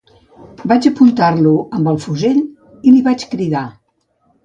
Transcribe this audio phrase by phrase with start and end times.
[0.71, 3.67] Vaig apuntar-lo amb el fusell i li vaig cridar: